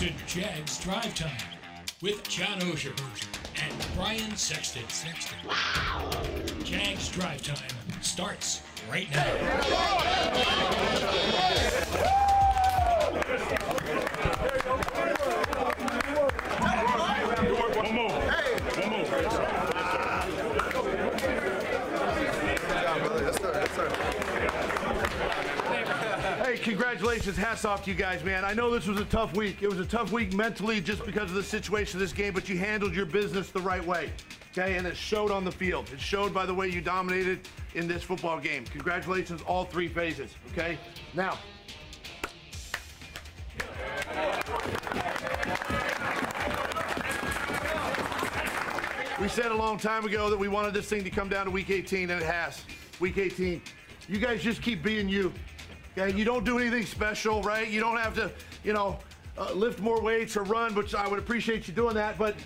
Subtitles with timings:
[0.00, 1.30] To Jags Drive Time
[2.00, 2.98] with John Oehser
[3.62, 4.88] and Brian Sexton.
[4.88, 5.36] Sexton.
[6.64, 7.58] Jags Drive Time
[8.00, 9.26] starts right now.
[17.76, 18.10] One more.
[18.80, 19.04] One more.
[26.42, 26.56] Hey,
[26.90, 27.36] congratulations.
[27.36, 28.44] Hats off to you guys, man.
[28.44, 29.62] I know this was a tough week.
[29.62, 32.48] It was a tough week mentally just because of the situation of this game, but
[32.48, 34.10] you handled your business the right way.
[34.50, 35.88] Okay, and it showed on the field.
[35.92, 38.64] It showed by the way you dominated in this football game.
[38.64, 40.34] Congratulations, all three phases.
[40.50, 40.78] Okay,
[41.14, 41.38] now.
[49.20, 51.52] We said a long time ago that we wanted this thing to come down to
[51.52, 52.64] week 18, and it has.
[52.98, 53.62] Week 18.
[54.08, 55.32] You guys just keep being you.
[55.96, 57.68] Okay, you don't do anything special, right?
[57.68, 58.30] You don't have to,
[58.62, 58.98] you know,
[59.36, 62.16] uh, lift more weights or run, which I would appreciate you doing that.
[62.16, 62.36] But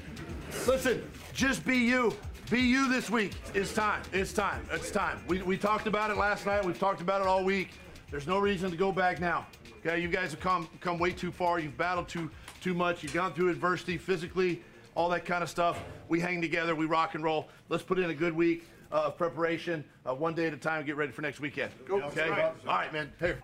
[0.67, 1.03] listen,
[1.35, 2.15] just be you.
[2.51, 3.33] Be you this week.
[3.53, 4.03] It's time.
[4.13, 4.67] It's time.
[4.73, 5.23] It's time.
[5.29, 6.65] We, we talked about it last night.
[6.65, 7.71] We've talked about it all week.
[8.11, 9.47] There's no reason to go back now.
[9.85, 11.59] Okay, you guys have come come way too far.
[11.59, 12.31] You've battled too
[12.63, 13.03] too much.
[13.03, 14.63] You've gone through adversity physically,
[14.95, 15.83] all that kind of stuff.
[16.09, 16.75] We hang together.
[16.75, 17.49] We rock and roll.
[17.69, 20.87] Let's put in a good week of preparation, uh, one day at a time.
[20.87, 21.73] Get ready for next weekend.
[21.91, 22.31] Okay.
[22.31, 23.13] All right, man.
[23.19, 23.43] Here.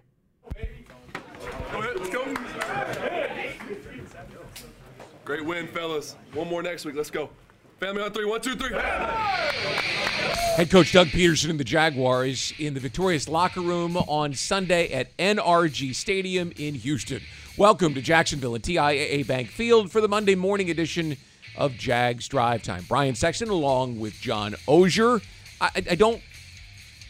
[1.73, 2.25] Go ahead, let's go.
[5.25, 6.15] Great win, fellas.
[6.35, 6.95] One more next week.
[6.95, 7.31] Let's go.
[7.79, 8.27] Family on three.
[8.27, 8.73] One, two, three.
[10.57, 15.17] Head coach Doug Pederson and the Jaguars in the victorious locker room on Sunday at
[15.17, 17.23] NRG Stadium in Houston.
[17.57, 21.17] Welcome to Jacksonville and TIAA Bank Field for the Monday morning edition
[21.57, 22.85] of Jags Drive Time.
[22.89, 25.23] Brian Sexton along with John Oehser.
[25.61, 26.23] I, I- don't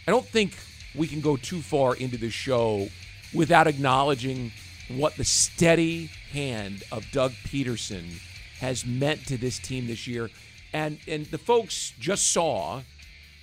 [0.07, 0.57] I don't think
[0.95, 2.89] we can go too far into this show
[3.33, 4.51] without acknowledging
[4.89, 8.19] what the steady hand of Doug Pederson
[8.59, 10.31] has meant to this team this year.
[10.73, 12.83] And and the folks just saw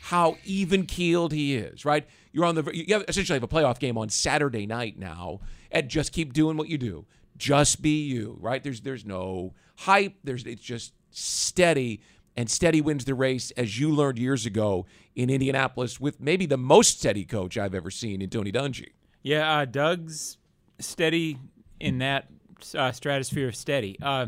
[0.01, 2.05] how even keeled he is, right?
[2.33, 5.39] You're on the you have essentially have a playoff game on Saturday night now,
[5.71, 7.05] and just keep doing what you do.
[7.37, 8.63] Just be you, right?
[8.63, 10.15] There's there's no hype.
[10.23, 12.01] There's it's just steady,
[12.37, 16.57] and steady wins the race, as you learned years ago in Indianapolis with maybe the
[16.57, 18.91] most steady coach I've ever seen in Tony Dungy.
[19.23, 20.37] Yeah, uh, Doug's
[20.79, 21.39] steady
[21.79, 22.27] in that
[22.75, 23.97] uh, stratosphere of steady.
[23.99, 24.27] Uh,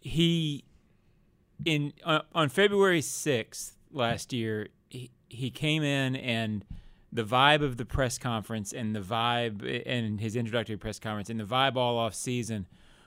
[0.00, 0.64] he
[1.66, 6.64] in uh, on February sixth last year, he, he came in and
[7.12, 11.40] the vibe of the press conference and the vibe and his introductory press conference and
[11.40, 12.66] the vibe all off season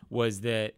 [0.09, 0.73] was that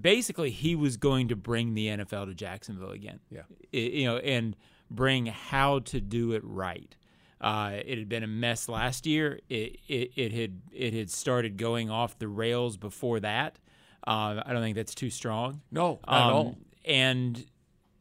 [0.00, 3.20] basically he was going to bring the NFL to Jacksonville again.
[3.30, 3.42] Yeah.
[3.72, 4.56] I- you know, and
[4.90, 6.94] bring how to do it right.
[7.40, 9.40] Uh, it had been a mess last year.
[9.48, 13.58] It, it it had it had started going off the rails before that.
[14.06, 15.60] Uh, I don't think that's too strong.
[15.72, 16.56] No, not at all.
[16.84, 17.44] And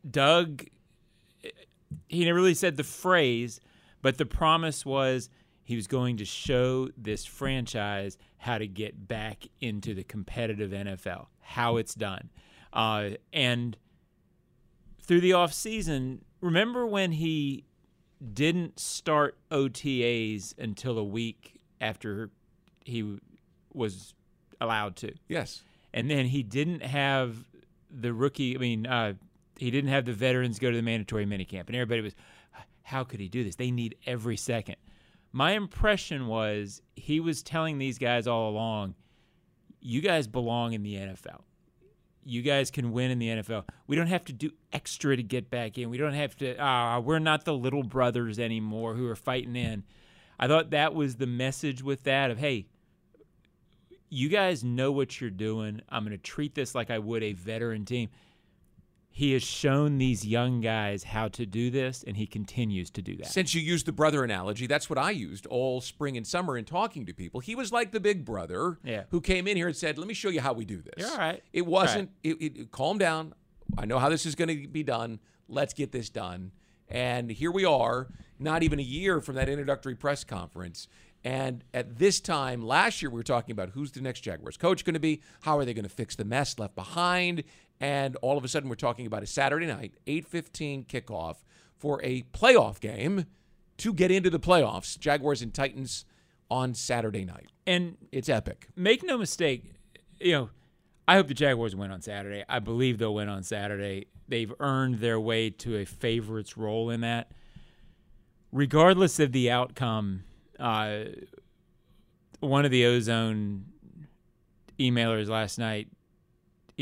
[0.09, 0.65] Doug,
[2.07, 3.59] he never really said the phrase,
[4.01, 5.29] but the promise was
[5.63, 11.27] he was going to show this franchise how to get back into the competitive NFL,
[11.51, 12.29] how it's done.
[12.73, 13.77] Uh, and
[15.01, 17.65] through the offseason, remember when he
[18.33, 22.29] didn't start OTAs until a week after
[22.83, 23.17] he
[23.73, 24.13] was
[24.59, 25.13] allowed to?
[25.27, 25.63] Yes.
[25.93, 27.35] And then he didn't have
[27.89, 29.13] the rookie, I mean, uh,
[29.57, 31.67] he didn't have the veterans go to the mandatory minicamp.
[31.67, 32.15] And everybody was,
[32.83, 33.55] how could he do this?
[33.55, 34.77] They need every second.
[35.33, 38.95] My impression was he was telling these guys all along,
[39.81, 41.41] you guys belong in the NFL.
[42.23, 43.65] You guys can win in the NFL.
[43.87, 45.89] We don't have to do extra to get back in.
[45.89, 49.83] We don't have to, ah, we're not the little brothers anymore who are fighting in.
[50.39, 52.67] I thought that was the message with that of, hey,
[54.09, 55.81] you guys know what you're doing.
[55.89, 58.09] I'm going to treat this like I would a veteran team.
[59.13, 63.17] He has shown these young guys how to do this, and he continues to do
[63.17, 63.27] that.
[63.27, 66.63] Since you used the brother analogy, that's what I used all spring and summer in
[66.63, 67.41] talking to people.
[67.41, 69.03] He was like the big brother Yeah.
[69.09, 70.93] who came in here and said, Let me show you how we do this.
[70.97, 71.43] You're all right.
[71.51, 73.33] It wasn't, It, it, it- calm down.
[73.77, 75.19] I know how this is going to be done.
[75.49, 76.51] Let's get this done.
[76.87, 78.07] And here we are,
[78.39, 80.87] not even a year from that introductory press conference.
[81.23, 84.83] And at this time last year, we were talking about who's the next Jaguars coach
[84.83, 85.21] going to be?
[85.41, 87.43] How are they going to fix the mess left behind?
[87.81, 91.37] And all of a sudden, we're talking about a Saturday night, 8:15 kickoff
[91.75, 93.25] for a playoff game
[93.77, 94.97] to get into the playoffs.
[94.99, 96.05] Jaguars and Titans
[96.49, 97.49] on Saturday night.
[97.65, 98.67] And It's epic.
[98.75, 99.73] make no mistake,
[100.19, 100.49] you know,
[101.07, 102.43] I hope the Jaguars win on Saturday.
[102.47, 104.05] I believe they'll win on Saturday.
[104.27, 107.31] They've earned their way to a favorites role in that.
[108.51, 110.23] Regardless of the outcome,
[110.59, 111.05] uh,
[112.41, 113.65] one of the Ozone
[114.77, 115.87] emailers last night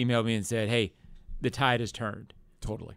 [0.05, 0.93] emailed me and said, "Hey,
[1.41, 2.95] the tide has turned." Totally.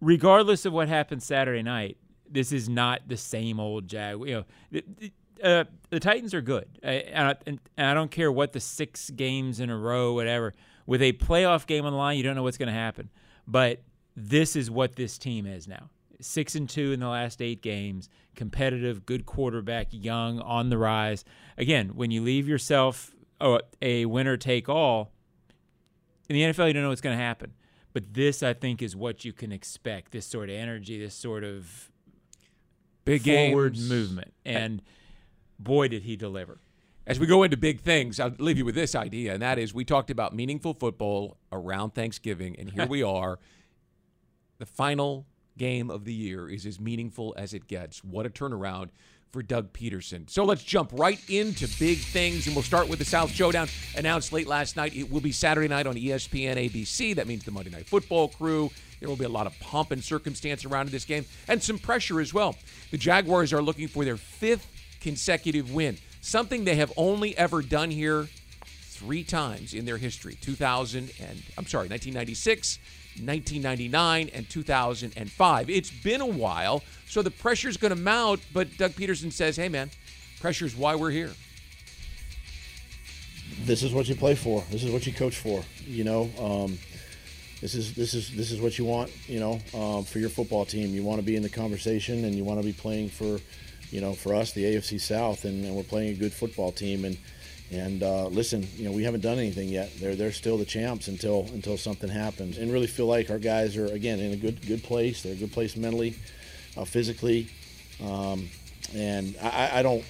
[0.00, 1.96] regardless of what happens Saturday night,
[2.28, 4.18] this is not the same old Jag.
[4.20, 5.12] You know, the, the-
[5.42, 7.34] uh, the Titans are good, I, and, I,
[7.76, 10.54] and I don't care what the six games in a row, whatever.
[10.86, 13.10] With a playoff game on the line, you don't know what's going to happen.
[13.46, 13.82] But
[14.16, 15.90] this is what this team is now.
[16.22, 21.22] Six and two in the last eight games, competitive, good quarterback, young, on the rise.
[21.58, 25.12] Again, when you leave yourself oh, a winner take all,
[26.28, 27.52] in the NFL, you don't know what's going to happen.
[27.92, 30.12] But this, I think, is what you can expect.
[30.12, 31.90] This sort of energy, this sort of
[33.04, 33.88] Big forward games.
[33.88, 34.82] movement, and
[35.58, 36.58] boy, did he deliver!
[37.06, 39.72] As we go into big things, I'll leave you with this idea, and that is
[39.72, 43.38] we talked about meaningful football around Thanksgiving, and here we are.
[44.58, 45.26] The final
[45.56, 48.02] game of the year is as meaningful as it gets.
[48.02, 48.88] What a turnaround
[49.36, 50.30] for Doug Pederson.
[50.30, 54.32] So let's jump right into big things, and we'll start with the South Showdown announced
[54.32, 54.96] late last night.
[54.96, 57.14] It will be Saturday night on ESPN ABC.
[57.14, 58.70] That means the Monday Night Football crew.
[58.98, 62.18] There will be a lot of pomp and circumstance around this game, and some pressure
[62.18, 62.56] as well.
[62.90, 64.66] The Jaguars are looking for their fifth
[65.02, 68.28] consecutive win, something they have only ever done here
[68.64, 72.78] three times in their history 2000 and i'm sorry 1996
[73.20, 78.92] 1999 and 2005 it's been a while so the pressure's going to mount but doug
[78.92, 79.90] pederson says hey man
[80.40, 81.32] pressure's why we're here
[83.64, 84.62] this is what you play for.
[84.70, 85.62] This is what you coach for.
[85.86, 86.78] You know, um,
[87.60, 89.10] this is this is this is what you want.
[89.28, 92.34] You know, um, for your football team, you want to be in the conversation, and
[92.34, 93.40] you want to be playing for,
[93.90, 97.04] you know, for us, the AFC South, and, and we're playing a good football team.
[97.04, 97.16] And
[97.70, 99.90] and uh, listen, you know, we haven't done anything yet.
[99.98, 102.58] They're they're still the champs until until something happens.
[102.58, 105.22] And really feel like our guys are again in a good good place.
[105.22, 106.16] They're a good place mentally,
[106.76, 107.48] uh, physically,
[108.02, 108.48] um,
[108.94, 110.04] and I, I don't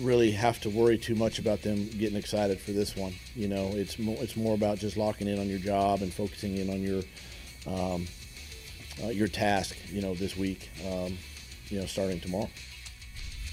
[0.00, 3.14] really have to worry too much about them getting excited for this one.
[3.34, 6.58] You know, it's more it's more about just locking in on your job and focusing
[6.58, 7.02] in on your
[7.66, 8.06] um,
[9.02, 9.76] uh, your task.
[9.90, 10.68] You know, this week.
[10.86, 11.16] Um,
[11.70, 12.50] you know, starting tomorrow.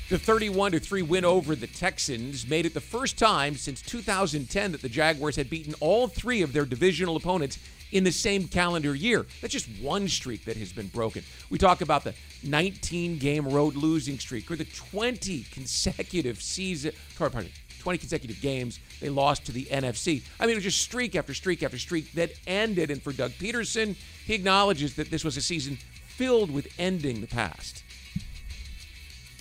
[0.10, 4.82] The 31 3 win over the Texans made it the first time since 2010 that
[4.82, 7.60] the Jaguars had beaten all three of their divisional opponents
[7.92, 9.26] in the same calendar year.
[9.42, 11.24] That's just one streak that has been broken.
[11.50, 12.14] We talk about the
[12.44, 17.50] 19 game road losing streak or the 20 consecutive season, pardon,
[17.80, 20.24] 20 consecutive games they lost to the NFC.
[20.40, 22.92] I mean, it was just streak after streak after streak that ended.
[22.92, 27.28] And for Doug Pederson, he acknowledges that this was a season filled with ending the
[27.28, 27.84] past.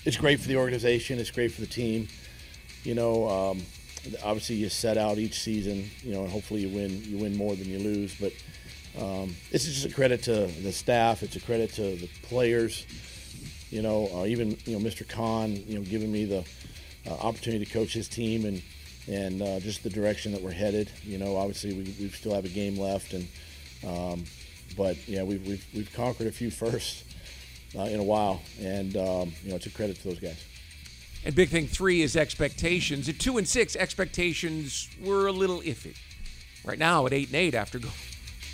[0.07, 1.19] It's great for the organization.
[1.19, 2.07] It's great for the team.
[2.85, 3.63] You know, um,
[4.25, 5.91] obviously you set out each season.
[6.03, 7.03] You know, and hopefully you win.
[7.05, 8.15] You win more than you lose.
[8.19, 8.33] But
[9.03, 11.25] um, this is just a credit to the staff.
[11.25, 12.87] It's a credit to the players.
[13.71, 15.07] You know, uh, even you know Mr.
[15.07, 15.57] Khan.
[15.67, 16.45] You know, giving me the
[17.07, 18.63] uh, opportunity to coach his team and
[19.09, 20.89] and uh, just the direction that we're headed.
[21.03, 23.27] You know, obviously we, we still have a game left, and
[23.85, 24.25] um,
[24.77, 27.03] but yeah, we've, we've we've conquered a few firsts
[27.79, 30.45] uh, in a while, and um, you know, it's a credit to those guys.
[31.25, 33.09] And big thing three is expectations.
[33.09, 35.97] At two and six, expectations were a little iffy.
[36.65, 37.89] Right now, at eight and eight, after go,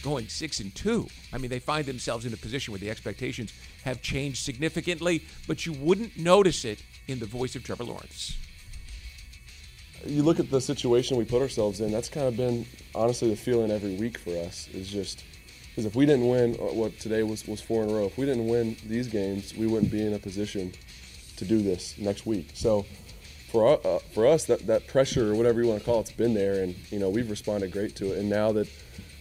[0.02, 3.52] going six and two, I mean, they find themselves in a position where the expectations
[3.84, 8.38] have changed significantly, but you wouldn't notice it in the voice of Trevor Lawrence.
[10.04, 11.92] You look at the situation we put ourselves in.
[11.92, 14.68] That's kind of been honestly the feeling every week for us.
[14.74, 15.24] Is just
[15.72, 18.18] because if we didn't win uh, what today was was four in a row, if
[18.18, 20.72] we didn't win these games, we wouldn't be in a position
[21.36, 22.50] to do this next week.
[22.54, 22.84] So
[23.50, 26.34] for uh, for us, that that pressure or whatever you want to call it's been
[26.34, 28.18] there, and you know we've responded great to it.
[28.18, 28.68] And now that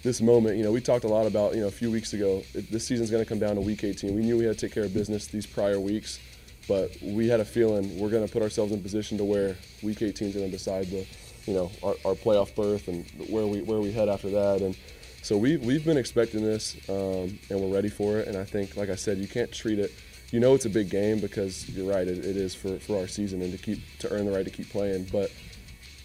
[0.03, 2.43] this moment, you know, we talked a lot about you know a few weeks ago.
[2.53, 4.13] It, this season's going to come down to week 18.
[4.13, 6.19] We knew we had to take care of business these prior weeks,
[6.67, 10.01] but we had a feeling we're going to put ourselves in position to where week
[10.01, 11.05] 18 is going to decide the
[11.45, 14.61] you know, our, our playoff berth and where we where we head after that.
[14.61, 14.75] And
[15.21, 18.27] so we we've been expecting this, um, and we're ready for it.
[18.27, 19.91] And I think, like I said, you can't treat it.
[20.31, 22.07] You know, it's a big game because you're right.
[22.07, 24.51] It, it is for, for our season and to keep to earn the right to
[24.51, 25.31] keep playing, but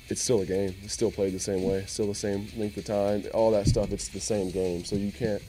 [0.08, 0.74] it's still a game.
[0.82, 3.90] It's still played the same way, still the same length of time, all that stuff.
[3.92, 5.42] It's the same game, so you can't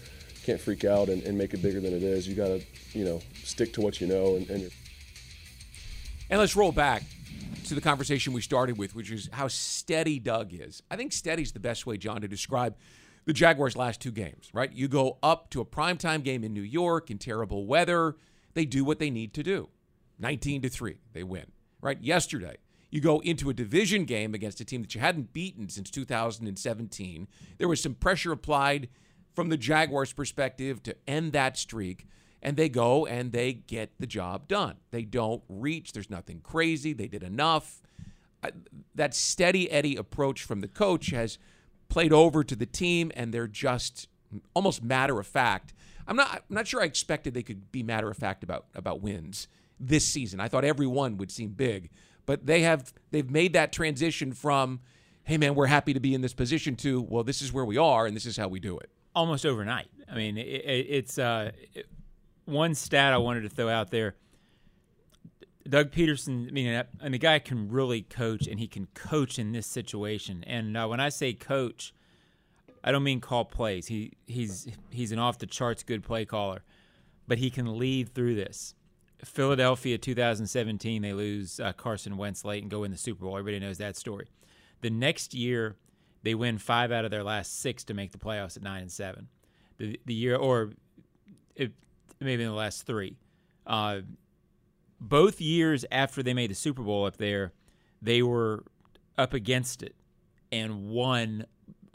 [0.46, 2.26] can't freak out and, and make it bigger than it is.
[2.26, 2.62] You got to,
[2.94, 4.38] you know, stick to what you know.
[4.38, 4.72] And, and,
[6.30, 7.04] and let's roll back
[7.66, 10.82] to the conversation we started with, which is how steady Doug is.
[10.90, 12.76] I think steady is the best way, John, to describe
[13.28, 14.50] the Jaguars' last two games.
[14.54, 14.72] Right?
[14.74, 18.16] You go up to a primetime game in New York in terrible weather.
[18.56, 19.70] They do what they need to do.
[20.18, 21.46] 19 to three, they win.
[21.80, 22.02] Right?
[22.02, 22.58] Yesterday,
[22.90, 27.28] you go into a division game against a team that you hadn't beaten since 2017.
[27.60, 28.90] There was some pressure applied
[29.36, 32.08] from the Jaguars' perspective to end that streak.
[32.42, 34.76] And they go and they get the job done.
[34.92, 35.92] They don't reach.
[35.92, 36.94] There's nothing crazy.
[36.94, 37.82] They did enough.
[38.96, 41.40] That steady Eddie approach from the coach has
[41.90, 44.08] played over to the team, and they're just
[44.54, 45.74] almost matter of fact.
[46.08, 46.44] I'm not.
[46.50, 46.82] I'm not sure.
[46.82, 49.48] I expected they could be matter of fact about about wins
[49.80, 50.40] this season.
[50.40, 51.90] I thought every one would seem big,
[52.26, 52.94] but they have.
[53.12, 54.80] They've made that transition from,
[55.24, 57.78] "Hey man, we're happy to be in this position," to, "Well, this is where we
[57.78, 59.88] are, and this is how we do it." almost overnight.
[60.10, 61.88] I mean, it, it, it's uh, it,
[62.46, 64.16] one stat I wanted to throw out there.
[65.70, 69.52] Doug Pederson, I mean, mean, the guy can really coach, and he can coach in
[69.52, 70.44] this situation.
[70.46, 71.94] And uh, when I say coach,
[72.84, 73.88] I don't mean call plays.
[73.88, 76.64] He he's he's an off the charts good play caller,
[77.28, 78.76] but he can lead through this.
[79.24, 83.38] Philadelphia 2017, they lose uh, Carson Wentz late and go in the Super Bowl.
[83.38, 84.28] Everybody knows that story.
[84.82, 85.76] The next year,
[86.22, 88.92] they win five out of their last six to make the playoffs at nine and
[88.92, 89.28] seven.
[89.80, 90.72] The the year or
[91.56, 91.74] it,
[92.20, 93.18] maybe in the last three.
[93.66, 94.02] Uh,
[95.00, 97.54] both years after they made the Super Bowl up there,
[98.02, 98.64] they were
[99.18, 99.96] up against it
[100.52, 101.46] and won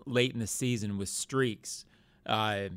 [0.07, 1.85] late in the season with streaks.
[2.27, 2.69] Uh,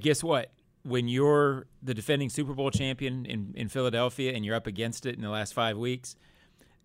[0.00, 0.52] guess what?
[0.82, 5.16] When you're the defending Super Bowl champion in, in Philadelphia and you're up against it
[5.16, 6.16] in the last five weeks,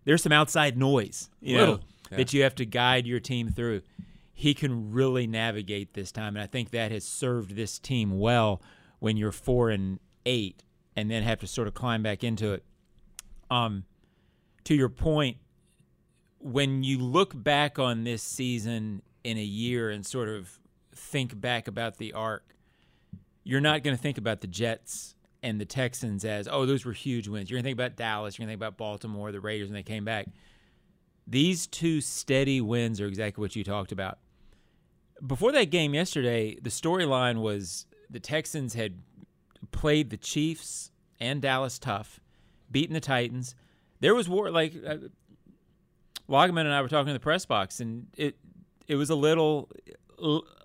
[0.04, 1.30] there's some outside noise.
[1.40, 1.74] You Little.
[1.76, 2.16] know, yeah.
[2.18, 3.82] that you have to guide your team through.
[4.32, 8.60] He can really navigate this time, and I think that has served this team well
[8.98, 10.62] when you're four and eight,
[10.96, 12.64] and then have to sort of climb back into it.
[13.50, 13.84] Um,
[14.64, 15.36] to your point,
[16.38, 20.58] when you look back on this season in a year and sort of
[20.94, 22.54] think back about the arc,
[23.42, 26.92] you're not going to think about the Jets and the Texans as, oh, those were
[26.92, 27.50] huge wins.
[27.50, 28.38] You're going to think about Dallas.
[28.38, 30.26] You're going to think about Baltimore, the Raiders, when they came back.
[31.26, 34.18] These two steady wins are exactly what you talked about.
[35.26, 38.98] Before that game yesterday, the storyline was the Texans had
[39.74, 40.90] played the Chiefs
[41.20, 42.20] and Dallas tough,
[42.70, 43.54] beaten the Titans.
[44.00, 44.96] There was war like uh,
[46.28, 48.36] Lageman and I were talking in the press box, and it
[48.88, 49.70] it was a little.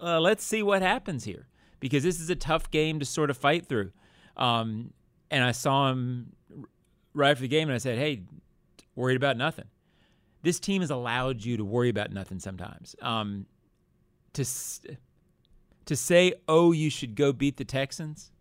[0.02, 1.48] Uh, let's see what happens here
[1.80, 3.92] because this is a tough game to sort of fight through.
[4.38, 4.94] Um,
[5.32, 6.34] and I saw him
[7.14, 8.24] right after the game, and I said, "Hey,
[8.96, 9.66] worried about nothing."
[10.42, 12.96] this team has allowed you to worry about nothing sometimes.
[13.02, 13.46] Um,
[14.34, 14.46] to
[15.86, 18.32] to say, oh, you should go beat the Texans.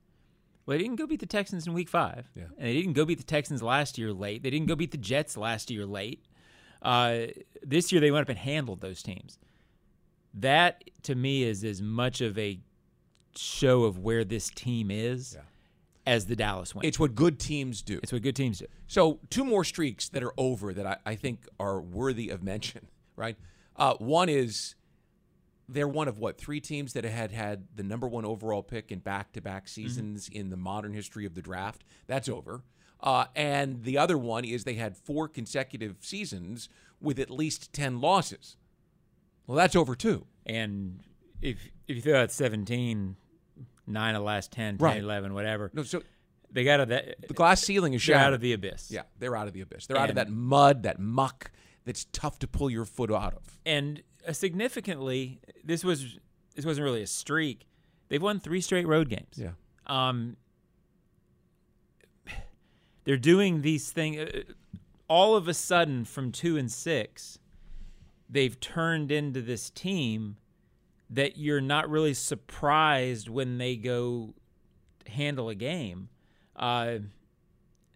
[0.68, 2.42] Well, they didn't go beat the Texans in Week Five, yeah.
[2.58, 4.42] and they didn't go beat the Texans last year late.
[4.42, 6.26] They didn't go beat the Jets last year late.
[6.82, 7.28] Uh,
[7.62, 9.38] this year, they went up and handled those teams.
[10.34, 12.60] That to me is as much of a
[13.34, 15.36] show of where this team is.
[15.36, 15.44] Yeah
[16.06, 16.86] as the Dallas win.
[16.86, 18.00] It's what good teams do.
[18.02, 18.66] It's what good teams do.
[18.86, 22.88] So, two more streaks that are over that I, I think are worthy of mention,
[23.16, 23.36] right?
[23.76, 24.74] Uh, one is
[25.68, 29.00] they're one of what, three teams that had had the number one overall pick in
[29.00, 30.40] back to back seasons mm-hmm.
[30.40, 31.84] in the modern history of the draft.
[32.06, 32.62] That's over.
[33.00, 36.68] Uh, and the other one is they had four consecutive seasons
[37.00, 38.56] with at least 10 losses.
[39.46, 40.26] Well, that's over too.
[40.46, 41.00] And
[41.40, 43.16] if if you throw out 17,
[43.86, 44.98] nine of the last 10, 10 right.
[44.98, 45.70] 11, whatever.
[45.72, 46.02] No, so
[46.50, 47.28] they got out of that.
[47.28, 48.26] The glass ceiling is shattered.
[48.26, 48.90] out of the abyss.
[48.90, 49.86] Yeah, they're out of the abyss.
[49.86, 51.50] They're and, out of that mud, that muck
[51.84, 53.58] that's tough to pull your foot out of.
[53.64, 56.18] And significantly, this was
[56.54, 57.66] this wasn't really a streak.
[58.08, 59.36] They've won three straight road games.
[59.36, 59.50] Yeah.
[59.86, 60.36] Um,
[63.04, 64.18] they're doing these things.
[64.18, 64.42] Uh,
[65.08, 67.38] all of a sudden, from two and six,
[68.28, 70.36] they've turned into this team
[71.10, 74.34] that you're not really surprised when they go
[75.06, 76.10] handle a game.
[76.54, 76.98] Uh,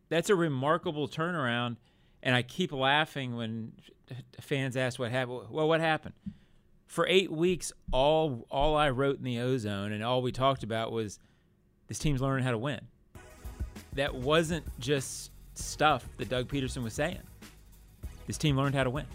[0.08, 1.76] that's a remarkable turnaround,
[2.22, 3.72] and I keep laughing when
[4.40, 5.42] fans asked what happened.
[5.50, 6.14] Well, what happened?
[6.86, 10.92] For eight weeks, all all I wrote in the ozone and all we talked about
[10.92, 11.18] was
[11.88, 12.80] this team's learning how to win.
[13.94, 17.20] That wasn't just stuff that Doug Pederson was saying.
[18.26, 19.06] This team learned how to win.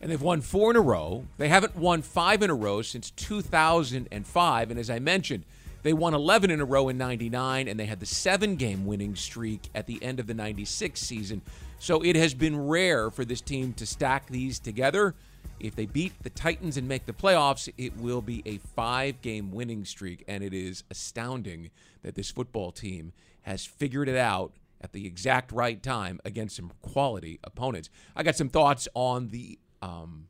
[0.00, 1.24] and they've won four in a row.
[1.38, 4.70] They haven't won five in a row since 2005.
[4.70, 5.44] And as I mentioned,
[5.82, 9.14] they won 11 in a row in 99, and they had the seven game winning
[9.16, 11.42] streak at the end of the 96 season.
[11.82, 15.16] So it has been rare for this team to stack these together.
[15.58, 19.50] If they beat the Titans and make the playoffs, it will be a five game
[19.50, 20.22] winning streak.
[20.28, 21.70] And it is astounding
[22.04, 26.70] that this football team has figured it out at the exact right time against some
[26.82, 27.90] quality opponents.
[28.14, 30.28] I got some thoughts on the um,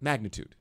[0.00, 0.56] magnitude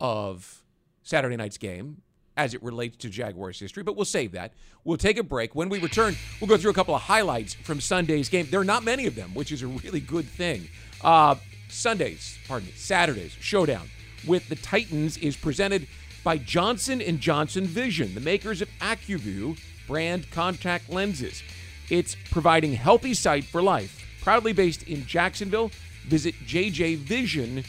[0.00, 0.64] of
[1.04, 2.02] Saturday night's game
[2.36, 4.52] as it relates to Jaguars history, but we'll save that.
[4.84, 5.54] We'll take a break.
[5.54, 8.46] When we return, we'll go through a couple of highlights from Sunday's game.
[8.50, 10.68] There are not many of them, which is a really good thing.
[11.02, 11.36] Uh,
[11.68, 13.88] Sundays, pardon me, Saturdays showdown
[14.26, 15.86] with the Titans is presented
[16.24, 21.42] by Johnson and Johnson Vision, the makers of Acuvue brand contact lenses.
[21.88, 24.04] It's providing healthy sight for life.
[24.22, 25.70] Proudly based in Jacksonville,
[26.08, 27.64] visit jjvision.com.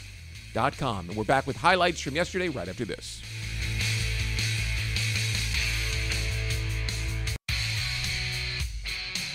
[1.08, 3.22] And we're back with highlights from yesterday right after this.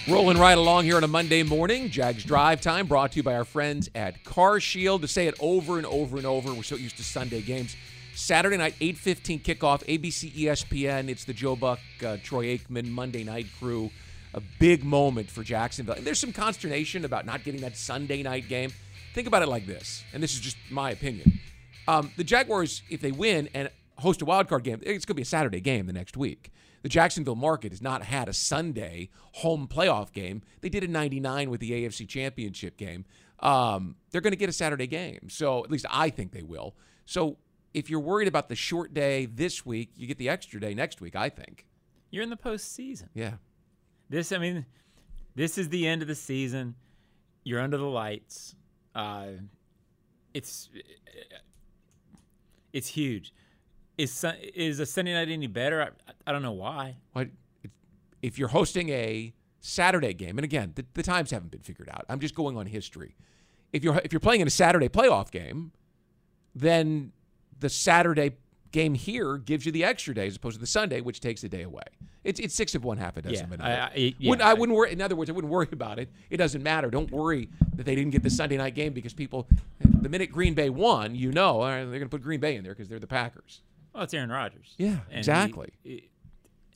[0.10, 3.36] Rolling right along here on a Monday morning, Jags Drive Time brought to you by
[3.36, 5.02] our friends at Car Shield.
[5.04, 7.78] To say it over and over and over, we're so used to Sunday games.
[8.14, 11.08] Saturday night, 8.15 kickoff, ABC ESPN.
[11.08, 13.92] It's the Joe Buck, uh, Troy Aikman Monday night crew.
[14.34, 15.96] A big moment for Jacksonville.
[15.96, 18.74] And there's some consternation about not getting that Sunday night game.
[19.14, 21.40] Think about it like this, and this is just my opinion.
[21.88, 23.70] Um, the Jaguars, if they win and
[24.00, 26.52] host a wild card game, it's going to be a Saturday game the next week.
[26.84, 30.44] The Jacksonville market has not had a Sunday home playoff game.
[30.62, 33.06] They did in 99 with the AFC Championship game.
[33.40, 35.30] Um, they're going to get a Saturday game.
[35.30, 36.76] So at least I think they will.
[37.06, 37.38] So
[37.74, 41.02] if you're worried about the short day this week, you get the extra day next
[41.02, 41.66] week, I think.
[42.12, 43.08] You're in the postseason.
[43.14, 43.36] Yeah.
[44.10, 44.66] This, I mean,
[45.36, 46.76] this is the end of the season.
[47.44, 48.56] You're under the lights.
[48.94, 49.28] Uh,
[50.34, 50.70] it's
[52.72, 53.34] it's huge.
[53.98, 55.82] Is is a Sunday night any better?
[55.84, 55.90] I,
[56.28, 56.96] I don't know why.
[57.14, 57.28] What
[58.22, 60.38] if you're hosting a Saturday game?
[60.38, 62.06] And again, the, the times haven't been figured out.
[62.10, 63.16] I'm just going on history.
[63.72, 65.72] If you're if you're playing in a Saturday playoff game,
[66.56, 67.12] then
[67.60, 68.32] the Saturday
[68.72, 71.50] game here gives you the extra day as opposed to the Sunday, which takes a
[71.50, 71.84] day away.
[72.24, 73.92] It's it's six of one, half a dozen Yeah, of I- another.
[73.96, 74.92] I- yeah, wouldn't, I I- wouldn't worry.
[74.92, 76.10] In other words, I wouldn't worry about it.
[76.32, 76.90] It doesn't matter.
[76.90, 79.48] Don't worry that they didn't get the Sunday night game because people,
[80.02, 82.64] the minute Green Bay won, you know right, they're going to put Green Bay in
[82.64, 83.62] there because they're the Packers.
[83.94, 84.74] Well, it's Aaron Rodgers.
[84.78, 85.70] Yeah, And he- exactly.
[85.84, 86.10] it-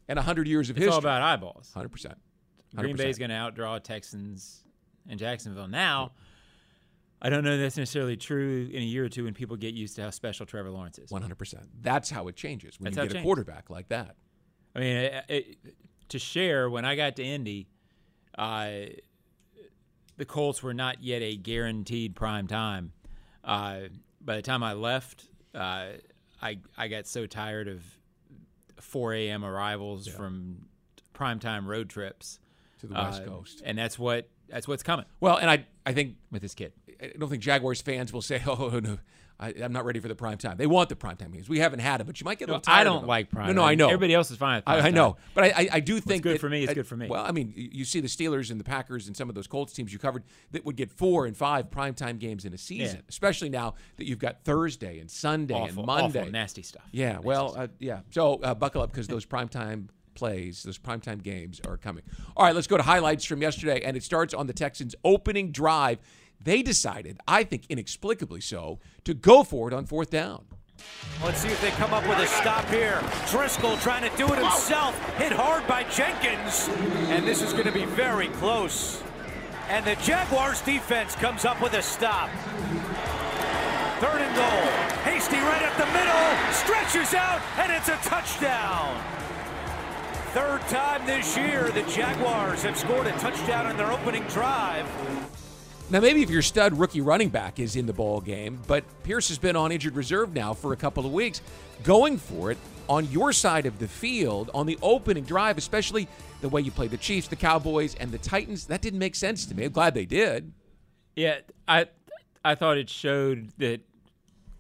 [0.08, 0.88] And hundred years of it's history.
[0.98, 1.72] It's all about eyeballs.
[1.74, 2.18] hundred percent.
[2.76, 2.98] Green 100%.
[2.98, 4.64] Bay's going to outdraw Texans
[5.10, 5.68] and Jacksonville.
[5.68, 6.12] Now,
[7.22, 9.96] I don't know that's necessarily true in a year or two when people get used
[9.96, 11.10] to how special Trevor Lawrence is.
[11.12, 11.66] One hundred percent.
[11.82, 13.26] That's how it changes when That's you get a changes.
[13.26, 14.16] quarterback like that.
[14.76, 15.58] I mean, it, it,
[16.10, 17.68] to share, when I got to Indy,
[18.38, 18.70] uh,
[20.18, 22.92] the Colts were not yet a guaranteed prime time.
[23.44, 23.82] Uh,
[24.22, 25.26] by the time I left,
[25.56, 25.88] uh,
[26.42, 27.84] I I got so tired of
[28.80, 29.44] 4 a.m.
[29.46, 30.68] arrivals from
[31.14, 32.40] primetime road trips
[32.82, 33.62] To the West Uh, Coast.
[33.66, 36.74] and that's what that's what's coming Well, and I I think with this kid.
[37.02, 38.98] I don't think Jaguars fans will say, "Oh no,
[39.40, 41.48] I, I'm not ready for the prime time." They want the prime time games.
[41.48, 43.30] We haven't had it, but you might get a little I tired of don't like
[43.30, 43.48] prime.
[43.48, 43.88] No, no, I know.
[43.88, 44.58] Everybody else is fine.
[44.58, 46.50] With prime I, I know, but I, I, I do think it's good that- for
[46.50, 47.08] me is I- good for me.
[47.08, 49.48] Well, I mean, you you see the Steelers and the Packers and some of those
[49.48, 52.98] Colts teams you covered that would get four and five primetime games in a season,
[52.98, 53.02] Yeah.
[53.10, 56.20] especially now that you've got Thursday and Sunday Awful, and Monday.
[56.22, 56.84] awful, nasty stuff.
[56.92, 57.64] Yeah, Nasty well, stuff.
[57.64, 58.00] uh, yeah.
[58.12, 62.02] So uh, buckle up because those primetime plays, those primetime games are coming.
[62.36, 65.52] All right, let's go to highlights from yesterday, and it starts on the Texans' opening
[65.52, 66.00] drive.
[66.42, 70.46] They decided, I think inexplicably so, to go for it on fourth down.
[71.24, 73.00] Let's see if they come up with a stop here.
[73.26, 74.98] Driskel trying to do it himself.
[75.18, 76.70] Hit hard by Jenkins.
[77.10, 79.02] And this is going to be very close.
[79.70, 82.30] And the Jaguars defense comes up with a stop.
[84.00, 84.68] Third and goal.
[85.04, 86.54] Hasty right up the middle.
[86.54, 89.04] Stretches out, and it's a touchdown.
[90.34, 94.86] Third time this year, the Jaguars have scored a touchdown in their opening drive.
[95.90, 99.30] Now, maybe if your stud rookie running back is in the ball game, but Pierce
[99.30, 101.42] has been on injured reserve now for a couple of weeks,
[101.84, 102.58] going for it
[102.90, 106.10] on your side of the field on the opening drive, especially
[106.42, 108.66] the way you played the Chiefs, the Cowboys, and the Titans.
[108.66, 109.64] That didn't make sense to me.
[109.64, 110.52] I'm glad they did.
[111.16, 111.88] Yeah, I
[112.44, 113.80] I thought it showed that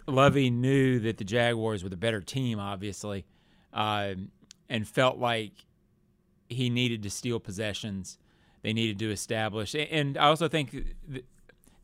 [0.07, 3.25] Lovie knew that the Jaguars were the better team, obviously,
[3.73, 4.31] um,
[4.69, 5.51] and felt like
[6.47, 8.17] he needed to steal possessions.
[8.67, 10.75] They needed to establish, and I also think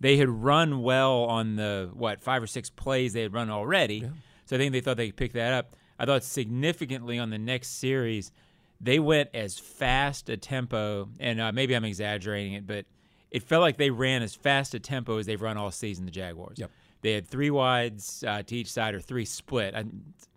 [0.01, 4.01] they had run well on the what five or six plays they had run already.
[4.43, 5.77] So I think they thought they could pick that up.
[5.97, 8.33] I thought significantly on the next series,
[8.81, 12.83] they went as fast a tempo, and uh, maybe I'm exaggerating it, but
[13.31, 16.03] it felt like they ran as fast a tempo as they've run all season.
[16.03, 16.57] The Jaguars.
[16.59, 16.69] Yep.
[16.99, 19.73] They had three wides uh, to each side, or three split.
[19.73, 19.85] I,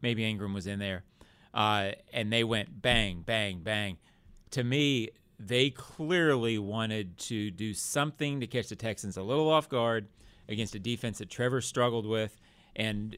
[0.00, 1.02] maybe Engram was in there,
[1.52, 3.98] uh, and they went bang, bang, bang.
[4.52, 9.68] To me, they clearly wanted to do something to catch the Texans a little off
[9.68, 10.09] guard
[10.49, 12.40] against a defense that Trevor struggled with.
[12.75, 13.16] And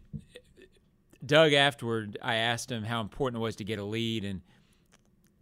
[1.24, 4.40] Doug, afterward, I asked him how important it was to get a lead, and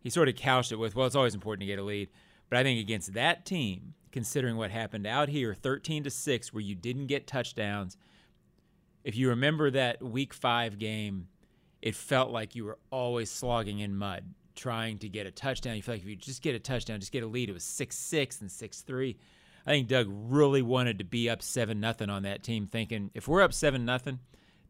[0.01, 2.09] he sort of couched it with, well, it's always important to get a lead.
[2.49, 6.62] But I think against that team, considering what happened out here, 13 to 6, where
[6.62, 7.97] you didn't get touchdowns,
[9.05, 11.29] if you remember that week five game,
[11.81, 14.25] it felt like you were always slogging in mud
[14.57, 15.77] trying to get a touchdown.
[15.77, 17.49] You feel like if you just get a touchdown, just get a lead.
[17.49, 19.16] It was 6 6 and 6 3.
[19.66, 23.29] I think Doug really wanted to be up 7 nothing on that team, thinking if
[23.29, 24.21] we're up 7 nothing,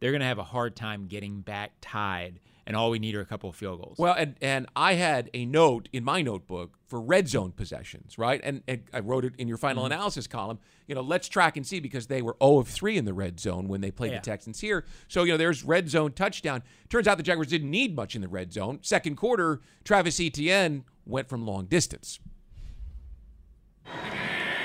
[0.01, 3.21] they're going to have a hard time getting back tied and all we need are
[3.21, 3.97] a couple of field goals.
[3.99, 8.41] Well, and and I had a note in my notebook for red zone possessions, right?
[8.45, 9.93] And, and I wrote it in your final Mm-hmm.
[9.93, 10.59] analysis column.
[10.87, 13.41] You know, let's track and see because they were 0 of 3 in the red
[13.41, 14.19] zone when they played Yeah.
[14.19, 14.85] the Texans here.
[15.09, 16.63] So, you know, there's red zone touchdown.
[16.89, 18.79] Turns out the Jaguars didn't need much in the red zone.
[18.83, 22.21] Second quarter, Travis Etienne went from long distance.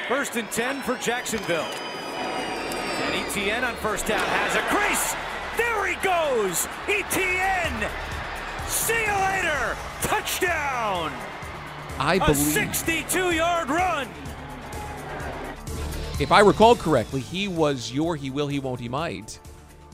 [0.07, 1.63] First and 10 for Jacksonville.
[1.63, 5.15] And Etienne on first down has a crease.
[6.03, 6.67] There he goes.
[6.87, 7.89] Etienne.
[8.67, 9.77] See you later.
[10.01, 11.11] Touchdown.
[11.99, 12.33] I A believe A
[12.73, 14.07] 62 yard run.
[16.19, 19.39] if I recall correctly, he was your he will, he won't, he might.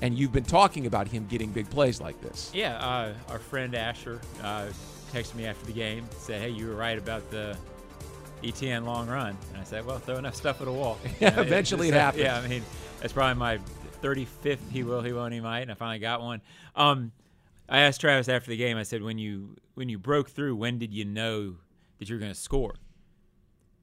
[0.02, 2.52] And you've been talking about him getting big plays like this.
[2.54, 4.68] Yeah, uh, our friend Asher uh,
[5.12, 7.58] texted me after the game, said, "Hey, you were right about the
[8.44, 11.42] Etienne long run." And I said, "Well, throw enough stuff at a wall." You know,
[11.42, 12.24] eventually it it's- happens.
[12.24, 12.64] Yeah, I mean,
[13.02, 13.58] that's probably my
[14.02, 16.42] 35th he will, he won't, he might, and I finally got one.
[16.76, 17.12] Um,
[17.70, 18.78] I asked Travis after the game.
[18.78, 21.56] I said, "When you when you broke through, when did you know
[22.00, 22.76] that you were going to score?"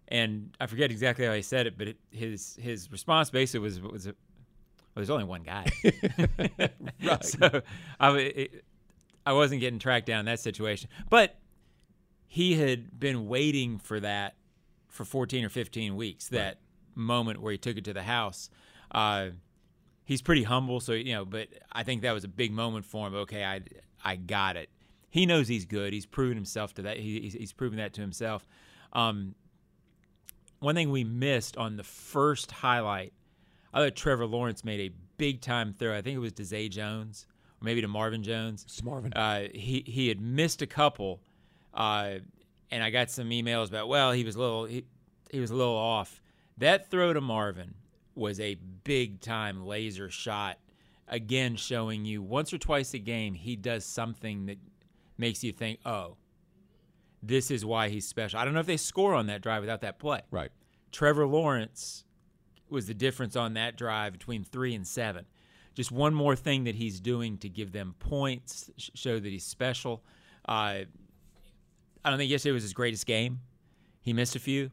[0.08, 3.80] And I forget exactly how he said it, but it, his his response basically was
[3.80, 4.06] was.
[4.06, 5.66] Well, there's only one guy.
[7.02, 7.24] Right.
[7.24, 7.62] So
[7.98, 8.64] I, it,
[9.26, 10.88] I wasn't getting tracked down in that situation.
[11.10, 11.36] But
[12.28, 14.36] he had been waiting for that
[14.88, 16.58] for 14 or 15 weeks, that
[16.94, 18.48] moment where he took it to the house.
[18.90, 19.30] Uh,
[20.04, 23.06] he's pretty humble, so, you know, but I think that was a big moment for
[23.06, 23.14] him.
[23.14, 23.62] Okay, I,
[24.04, 24.68] I got it.
[25.10, 25.92] He knows he's good.
[25.92, 26.98] He's proven himself to that.
[26.98, 28.46] He, he's, he's proven that to himself.
[28.92, 29.34] Um,
[30.60, 33.12] one thing we missed on the first highlight,
[33.72, 35.96] I thought Trevor Lawrence made a big time throw.
[35.96, 37.26] I think it was to Zay Jones
[37.60, 38.64] or maybe to Marvin Jones.
[38.64, 39.12] It's Marvin.
[39.12, 41.20] Uh, he he had missed a couple,
[41.72, 42.14] uh,
[42.70, 44.84] and I got some emails about well he was a little he,
[45.30, 46.22] he was a little off.
[46.58, 47.74] That throw to Marvin
[48.14, 50.58] was a big time laser shot.
[51.08, 54.58] Again, showing you once or twice a game he does something that
[55.18, 56.16] makes you think, oh,
[57.22, 58.38] this is why he's special.
[58.38, 60.20] I don't know if they score on that drive without that play.
[60.30, 60.50] Right.
[60.92, 62.04] Trevor Lawrence
[62.68, 65.26] was the difference on that drive between three and seven.
[65.74, 70.04] Just one more thing that he's doing to give them points, show that he's special.
[70.48, 70.84] Uh,
[72.04, 73.40] I don't think yesterday was his greatest game.
[74.02, 74.70] He missed a few,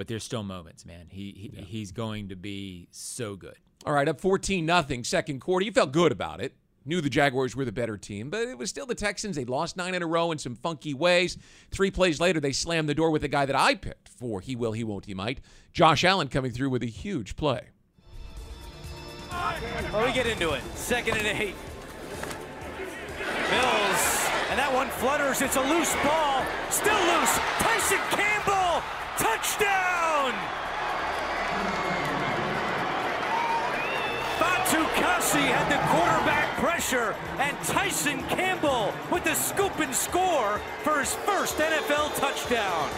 [0.00, 1.08] but there's still moments, man.
[1.10, 3.56] He, he he's going to be so good.
[3.84, 5.62] All right, up 14 nothing, second quarter.
[5.62, 6.54] You felt good about it.
[6.86, 9.36] Knew the Jaguars were the better team, but it was still the Texans.
[9.36, 11.36] They lost nine in a row in some funky ways.
[11.70, 14.56] Three plays later, they slammed the door with the guy that I picked for he
[14.56, 15.42] will, he won't, he might.
[15.74, 17.68] Josh Allen coming through with a huge play.
[19.30, 20.62] Well, we get into it.
[20.76, 21.54] Second and eight.
[23.50, 25.42] Mills, and that one flutters.
[25.42, 26.46] It's a loose ball.
[26.70, 27.38] Still loose.
[27.60, 28.49] Tyson Campbell,
[29.60, 30.32] touchdown!
[34.38, 41.00] Batu Kasi had the quarterback pressure, and Tyson Campbell with the scoop and score for
[41.00, 42.90] his first NFL touchdown.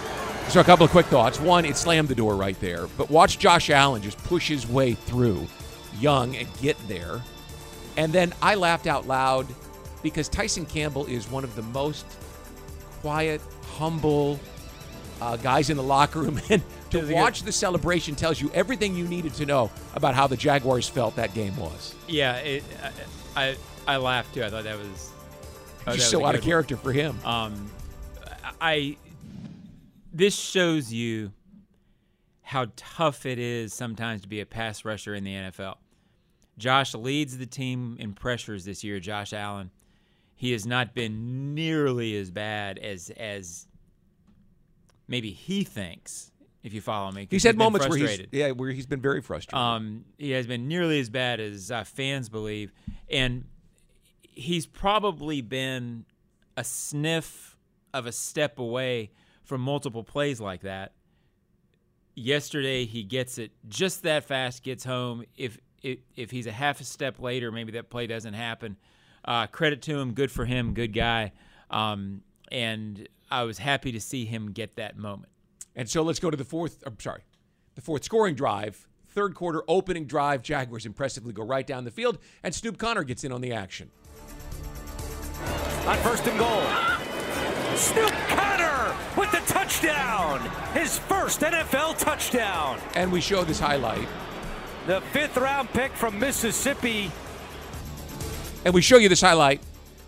[0.48, 1.40] So, a couple of quick thoughts.
[1.40, 4.94] One, it slammed the door right there, but watch Josh Allen just push his way
[4.94, 5.46] through
[5.98, 7.22] young and get there.
[7.96, 9.46] And then I laughed out loud
[10.03, 12.07] because Tyson Campbell is one of the most
[13.01, 13.40] quiet,
[13.77, 14.38] humble
[15.23, 16.41] uh, guys in the locker room.
[16.51, 20.37] And to watch the celebration tells you everything you needed to know about how the
[20.37, 21.95] Jaguars felt that game was.
[22.09, 22.65] Yeah, it,
[23.37, 23.57] I, I
[23.87, 24.45] I laughed too.
[24.45, 25.11] I thought that was
[25.85, 26.51] that Just was so out of good one.
[26.51, 27.19] character for him.
[27.25, 27.71] Um,
[28.61, 28.97] I
[30.13, 31.33] this shows you
[32.43, 35.77] how tough it is sometimes to be a pass rusher in the NFL.
[36.59, 39.01] Josh leads the team in pressures this year.
[39.01, 39.71] Josh Allen,
[40.35, 43.67] he has not been nearly as bad as as
[45.09, 46.31] maybe he thinks.
[46.62, 49.59] If you follow me, He's had moments where he's yeah, where he's been very frustrated.
[49.59, 52.71] Um, he has been nearly as bad as uh, fans believe,
[53.11, 53.47] and
[54.23, 56.05] he's probably been
[56.57, 57.57] a sniff
[57.93, 59.11] of a step away
[59.43, 60.93] from multiple plays like that.
[62.15, 65.25] Yesterday, he gets it just that fast, gets home.
[65.37, 68.77] If if, if he's a half a step later, maybe that play doesn't happen.
[69.25, 71.33] Uh, credit to him, good for him, good guy.
[71.71, 75.33] Um, and I was happy to see him get that moment.
[75.75, 76.83] And so let's go to the fourth.
[76.85, 77.23] I'm sorry,
[77.75, 78.87] the fourth scoring drive.
[79.09, 80.42] Third quarter opening drive.
[80.42, 83.90] Jaguars impressively go right down the field, and Snoop Conner gets in on the action.
[85.87, 86.62] On first and goal,
[87.77, 90.40] Snoop Conner with the touchdown.
[90.75, 92.79] His first NFL touchdown.
[92.95, 94.09] And we show this highlight.
[94.87, 97.11] The fifth round pick from Mississippi.
[98.66, 99.61] And we show you this highlight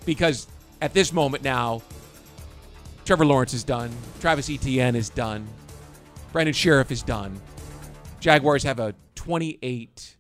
[0.05, 0.47] because
[0.83, 1.83] at this moment now,
[3.05, 3.91] Trevor Lawrence is done.
[4.21, 5.47] Travis Etienne is done.
[6.33, 7.39] Brandon Scherff is done.
[8.21, 10.17] Jaguars have a 28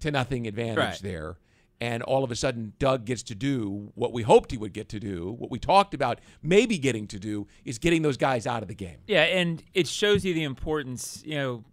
[0.00, 0.98] to nothing advantage Right.
[1.02, 1.38] there.
[1.80, 4.88] And all of a sudden, Doug gets to do what we hoped he would get
[4.88, 8.62] to do, what we talked about maybe getting to do, is getting those guys out
[8.62, 8.98] of the game.
[9.06, 11.22] Yeah, and it shows you the importance.
[11.24, 11.64] You know,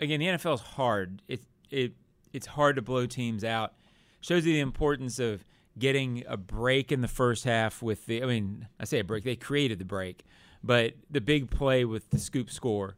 [0.00, 1.20] again, the NFL is hard.
[1.28, 1.92] It it
[2.32, 3.74] it's hard to blow teams out.
[4.22, 5.44] Shows you the importance of
[5.78, 8.22] getting a break in the first half with the.
[8.22, 9.24] I mean, I say a break.
[9.24, 10.24] They created the break,
[10.62, 12.96] but the big play with the scoop score.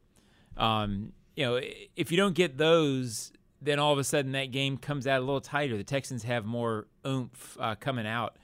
[0.56, 1.60] Um, you know,
[1.96, 5.24] if you don't get those, then all of a sudden that game comes out a
[5.24, 5.76] little tighter.
[5.76, 8.36] The Texans have more oomph uh, coming out.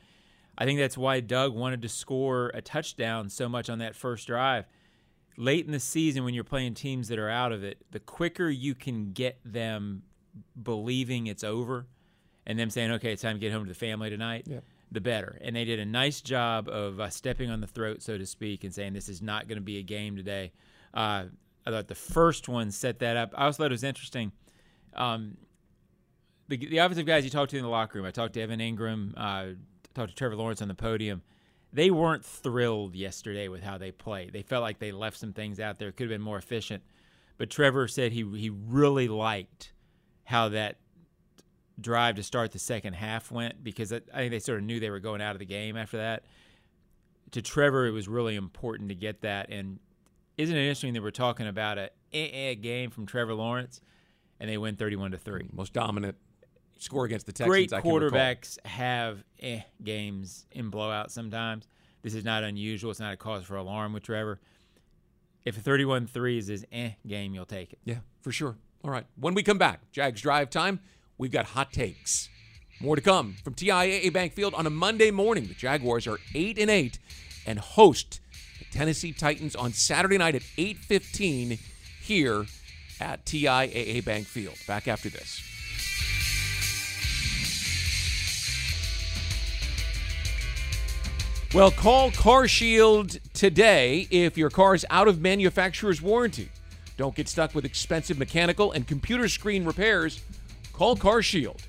[0.56, 4.26] I think that's why Doug wanted to score a touchdown so much on that first
[4.26, 4.64] drive.
[5.36, 8.48] Late in the season, when you're playing teams that are out of it, the quicker
[8.48, 10.02] you can get them
[10.60, 11.86] believing it's over
[12.48, 14.48] and them saying, okay, it's time to get home to the family tonight,
[14.90, 15.38] the better.
[15.42, 18.64] And they did a nice job of uh, stepping on the throat, so to speak,
[18.64, 20.50] and saying this is not going to be a game today.
[20.94, 21.26] Uh,
[21.66, 23.34] I thought the first one set that up.
[23.36, 24.32] I also thought it was interesting.
[24.94, 25.36] Um,
[26.48, 28.60] the, the offensive guys you talked to in the locker room, I talked to Evan
[28.60, 29.54] Engram, uh,
[29.94, 31.20] talked to Trevor Lawrence on the podium.
[31.70, 34.32] They weren't thrilled yesterday with how they played.
[34.32, 35.92] They felt like they left some things out there.
[35.92, 36.82] Could have been more efficient.
[37.36, 39.74] But Trevor said he he really liked
[40.24, 40.78] how that
[41.80, 44.90] drive to start the second half went because I think they sort of knew they
[44.90, 46.24] were going out of the game after that.
[47.32, 49.50] To Trevor, it was really important to get that.
[49.50, 49.78] And
[50.36, 53.80] isn't it interesting that we're talking about a eh, eh game from Trevor Lawrence,
[54.40, 55.48] and they win thirty-one to three.
[55.52, 56.16] Most dominant
[56.78, 57.48] score against the Texans.
[57.48, 61.66] Great quarterbacks have eh games in blowouts sometimes.
[62.02, 62.90] This is not unusual.
[62.90, 64.40] It's not a cause for alarm with Trevor.
[65.44, 67.78] If a 31-3 is his eh game, you'll take it.
[67.84, 68.56] Yeah, for sure.
[68.84, 69.06] All right.
[69.16, 70.80] When we come back, Jags drive time,
[71.18, 72.28] we've got hot takes.
[72.80, 75.48] More to come from TIAA Bank Field on a Monday morning.
[75.48, 76.98] The Jaguars are 8 and 8
[77.44, 78.20] and host
[78.58, 81.58] the Tennessee Titans on Saturday night at 8:15
[82.00, 82.46] here
[83.00, 84.56] at TIAA Bank Field.
[84.66, 85.42] Back after this.
[91.54, 96.50] Well, call CarShield today if your car is out of manufacturer's warranty.
[96.98, 100.20] Don't get stuck with expensive mechanical and computer screen repairs.
[100.78, 101.60] Call Car Shield.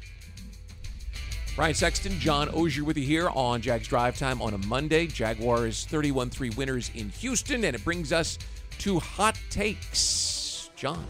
[1.56, 5.08] Brian Sexton, John Oehser with you here on Jags Drive Time on a Monday.
[5.08, 8.38] Jaguars 31 3 winners in Houston, and it brings us
[8.78, 10.70] to hot takes.
[10.76, 11.04] John.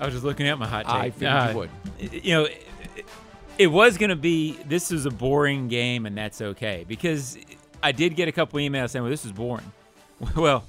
[0.00, 0.94] I was just looking at my hot take.
[0.94, 2.24] I figured you uh, would.
[2.24, 3.06] You know, it,
[3.58, 7.36] it was going to be this is a boring game, and that's okay because
[7.82, 9.72] I did get a couple emails saying, "Well, this is boring."
[10.34, 10.64] Well,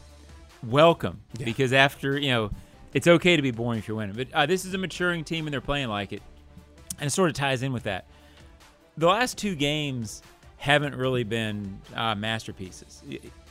[0.62, 2.52] welcome because after you know,
[2.93, 4.15] it's okay to be boring if you're winning.
[4.15, 6.21] But uh, this is a maturing team, and they're playing like it,
[7.00, 8.06] and it sort of ties in with that.
[8.97, 10.21] The last two games
[10.58, 13.04] haven't really been uh, masterpieces.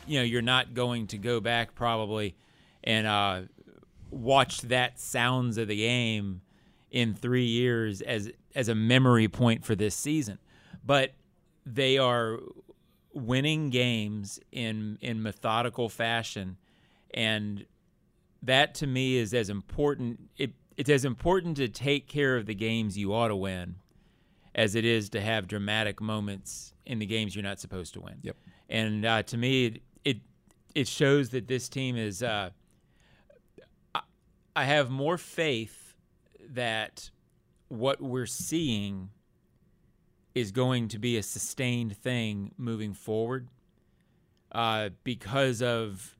[0.07, 2.35] You know, you're not going to go back probably
[2.87, 3.43] and uh,
[4.11, 6.41] watch that sounds of the game
[6.91, 10.39] in three years as as a memory point for this season.
[10.85, 11.13] But
[11.67, 12.39] they are
[13.13, 16.57] winning games in in methodical fashion,
[17.13, 17.67] and
[18.47, 20.29] that to me is as important.
[20.37, 23.77] It, it's as important to take care of the games you ought to win
[24.55, 28.17] as it is to have dramatic moments in the games you're not supposed to win.
[28.23, 28.37] Yep.
[28.69, 30.17] And uh, to me, it, it
[30.75, 32.23] it shows that this team is.
[32.23, 32.51] Uh,
[33.95, 34.01] I,
[34.55, 35.95] I have more faith
[36.51, 37.11] that
[37.69, 39.11] what we're seeing
[40.35, 43.49] is going to be a sustained thing moving forward
[44.53, 46.16] uh, because of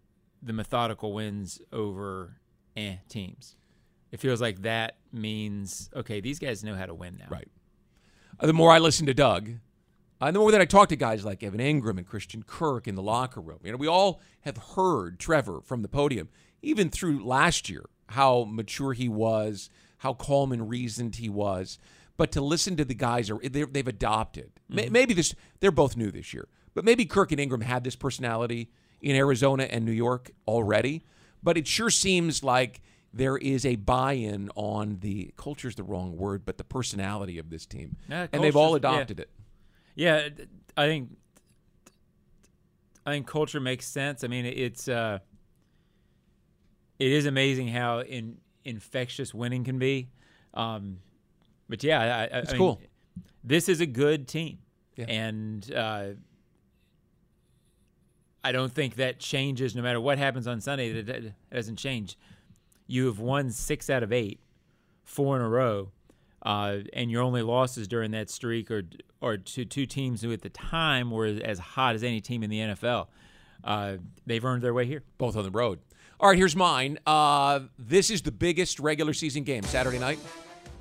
[0.47, 2.37] the methodical wins over
[2.77, 3.57] eh, teams.
[4.13, 7.27] It feels like that means okay, these guys know how to win now.
[7.29, 7.49] Right.
[8.39, 9.51] Uh, the more I listen to Doug,
[10.21, 12.95] uh, the more that I talk to guys like Evan Engram and Christian Kirk in
[12.95, 13.59] the locker room.
[13.65, 16.29] You know, we all have heard Trevor from the podium,
[16.63, 21.79] even through last year, how mature he was, how calm and reasoned he was.
[22.17, 24.53] But to listen to the guys, they've adopted.
[24.69, 27.97] May- Maybe this they're both new this year, but maybe Kirk and Engram had this
[27.97, 31.05] personality in Arizona and New York already.
[31.43, 32.81] But it sure seems like
[33.13, 37.65] there is a buy-in on the culture's the wrong word, but the personality of this
[37.67, 38.97] team, Yeah, and they've all culture's- yeah.
[38.99, 39.31] adopted it.
[39.95, 40.29] Yeah,
[40.77, 41.17] I think
[43.07, 44.25] I think culture makes sense.
[44.25, 45.21] I mean, it's uh,
[46.99, 50.09] it is amazing how in, infectious winning can be.
[50.55, 50.99] Um,
[51.69, 52.07] but yeah, I,
[52.37, 52.81] I, It's I mean, cool.
[53.45, 54.59] This is a good team,
[54.97, 55.05] Yeah.
[55.07, 56.05] and uh,
[58.47, 61.03] I don't think that changes no matter what happens on Sunday.
[61.03, 62.17] That doesn't change.
[62.87, 64.39] You have won six out of eight,
[65.03, 65.91] four in a row,
[66.43, 68.85] uh, and your only losses during that streak are
[69.21, 72.51] are to two teams who at the time were as hot as any team in
[72.51, 73.09] the NFL.
[73.65, 75.03] Uh, they've earned their way here.
[75.19, 75.81] both on the road.
[76.21, 77.01] All right, here's mine.
[77.05, 80.21] Uh, this is the biggest regular season game Saturday night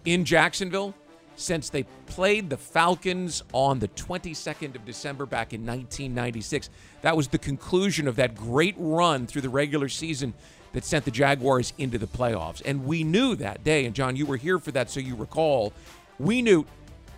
[0.06, 0.94] in Jacksonville
[1.36, 6.70] since they played the Falcons on the 22nd of December back in 1996.
[7.02, 10.34] That was the conclusion of that great run through the regular season
[10.74, 12.62] that sent the Jaguars into the playoffs.
[12.66, 15.74] And we knew that day, and John, you were here for that, so you recall,
[16.20, 16.66] we knew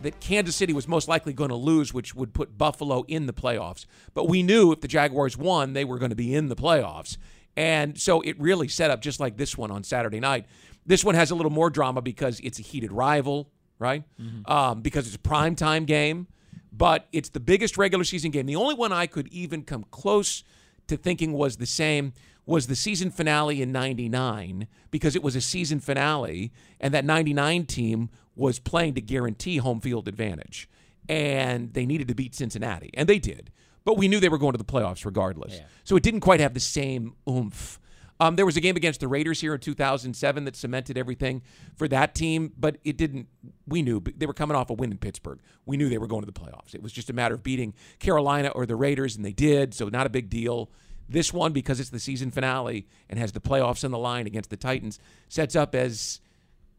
[0.02, 3.34] that Kansas City was most likely going to lose, which would put Buffalo in the
[3.34, 3.86] playoffs.
[4.14, 7.18] But we knew if the Jaguars won, they were going to be in the playoffs.
[7.56, 10.46] And so it really set up just like this one on Saturday night.
[10.86, 14.04] This one has a little more drama because it's a heated rival, right?
[14.46, 16.28] Um, because it's a primetime game,
[16.72, 18.46] but it's the biggest regular season game.
[18.46, 20.44] The only one I could even come close
[20.88, 22.14] to thinking was the same
[22.46, 27.66] was the season finale in 99 because it was a season finale and that 99
[27.66, 30.70] team was playing to guarantee home field advantage
[31.10, 33.52] and they needed to beat Cincinnati and they did
[33.84, 36.54] but we knew they were going to the playoffs regardless so it didn't quite have
[36.54, 37.80] the same oomph
[38.20, 41.42] um, there was a game against the Raiders here in 2007 that cemented everything
[41.76, 43.28] for that team, but it didn't.
[43.68, 45.40] We knew they were coming off a win in Pittsburgh.
[45.66, 46.74] We knew they were going to the playoffs.
[46.74, 49.90] It was just a matter of beating Carolina or the Raiders, and they did, so
[49.90, 50.72] not a big deal.
[51.10, 54.50] This one, because it's the season finale and has the playoffs on the line against
[54.50, 55.00] the Titans,
[55.30, 56.20] sets up as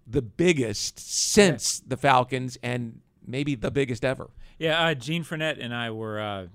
[0.06, 4.30] the biggest since the Falcons and maybe the biggest ever.
[4.58, 6.46] Yeah, uh, Gene Frenette and I were uh,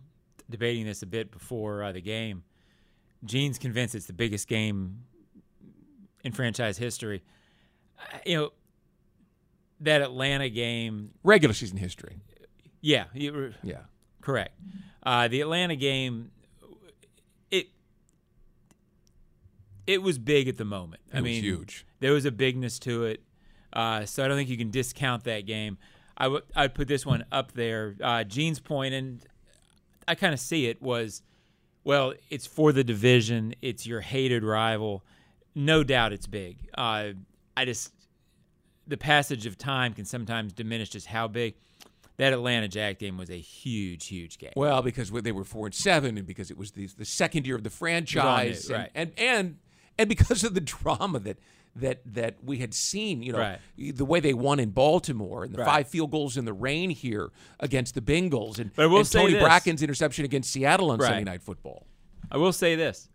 [0.50, 2.44] debating this a bit before uh, the game.
[3.26, 5.04] Gene's convinced it's the biggest game
[6.24, 7.24] in franchise history.
[8.00, 8.50] Uh, you know,
[9.82, 12.18] that Atlanta game, Regular season history.
[12.82, 13.82] yeah, you Yeah.
[14.22, 14.58] correct.
[15.04, 16.32] Uh, the Atlanta game,
[17.52, 17.68] it
[19.86, 21.02] it was big at the moment.
[21.14, 21.86] I It was mean, huge.
[22.00, 23.22] There was a bigness to it,
[23.74, 25.78] uh, so I don't think you can discount that game.
[26.18, 27.96] I would I'd put this one up there.
[28.02, 29.26] Uh, Gene's point, and
[30.08, 31.22] I kind of see it was,
[31.84, 33.56] well, it's for the division.
[33.62, 35.04] It's your hated rival.
[35.56, 36.58] No doubt, it's big.
[36.76, 37.10] Uh,
[37.56, 37.92] I just
[38.88, 41.56] the passage of time can sometimes diminish just how big.
[42.18, 44.52] That Atlanta Jack game was a huge, huge game.
[44.56, 47.56] Well, because they were four and seven, and because it was the, the second year
[47.56, 48.92] of the franchise, right.
[48.94, 49.58] and, and and
[49.98, 51.38] and because of the drama that
[51.76, 53.60] that that we had seen, you know, Right.
[53.78, 55.66] the way they won in Baltimore and the Right.
[55.66, 59.42] five field goals in the rain here against the Bengals, and, will and Tony this.
[59.44, 61.88] Brackens' interception against Seattle on Sunday Night Football.
[62.32, 63.10] I will say this: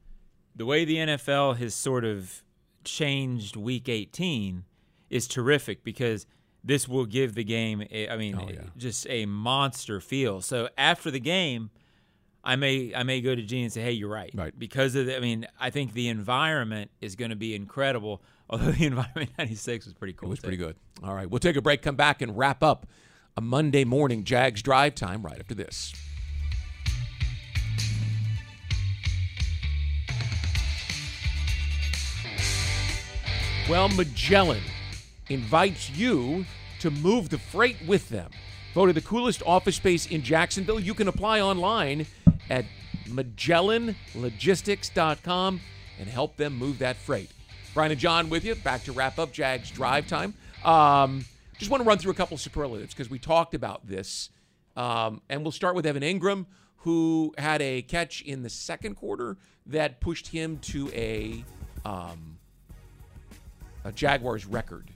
[0.56, 2.42] the way the NFL has sort of
[2.84, 4.64] changed Week 18
[5.10, 6.26] is terrific because
[6.64, 8.62] this will give the game, a, I mean, Oh, yeah.
[8.76, 10.40] just a monster feel.
[10.42, 11.70] So after the game,
[12.48, 14.58] I may I may go to Gene and say, "Hey, you're right." Right.
[14.58, 18.22] Because of the, I mean, I think the environment is going to be incredible.
[18.50, 20.28] Although the environment '96 was pretty cool.
[20.28, 20.44] It was too.
[20.44, 20.74] pretty good.
[21.04, 22.86] All right, we'll take a break, come back, and wrap up
[23.36, 25.92] a Monday morning Jags drive time right after this.
[33.68, 34.62] Well, Magellan
[35.28, 36.46] invites you
[36.80, 38.30] to move the freight with them.
[38.72, 40.80] Voted the coolest office space in Jacksonville.
[40.80, 42.06] You can apply online
[42.50, 42.64] at
[43.06, 45.60] MagellanLogistics.com
[45.98, 47.30] and help them move that freight.
[47.74, 50.34] Brian and John with you, back to wrap up Jags drive time.
[50.64, 51.24] Um,
[51.58, 54.30] just want to run through a couple superlatives because we talked about this.
[54.76, 56.46] Um, and we'll start with Evan Engram,
[56.78, 61.44] who had a catch in the second quarter that pushed him to a
[61.84, 62.38] um,
[63.84, 64.90] a Jaguars record,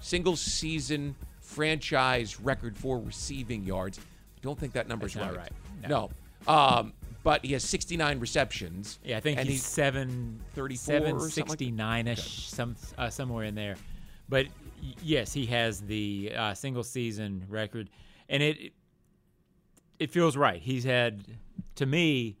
[0.00, 3.98] single season franchise record for receiving yards.
[3.98, 4.02] I
[4.42, 5.38] Don't think that number's That's right.
[5.38, 5.52] right.
[5.88, 6.10] No.
[6.46, 6.92] Um,
[7.22, 8.98] but he has 69 receptions.
[9.02, 11.34] Yeah, I think and he's, seven 34 or seven something like that?
[11.34, 13.76] sixty nine ish, some uh, somewhere in there.
[14.28, 14.46] But
[15.02, 17.88] yes, he has the uh, single season record,
[18.28, 18.72] and it
[19.98, 20.60] it feels right.
[20.60, 21.24] He's had,
[21.76, 22.36] to me,